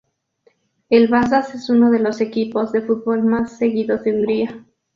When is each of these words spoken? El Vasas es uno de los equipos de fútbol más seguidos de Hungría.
El 0.89 1.09
Vasas 1.09 1.53
es 1.53 1.69
uno 1.69 1.91
de 1.91 1.99
los 1.99 2.21
equipos 2.21 2.71
de 2.71 2.81
fútbol 2.81 3.21
más 3.21 3.59
seguidos 3.59 4.03
de 4.03 4.13
Hungría. 4.13 4.65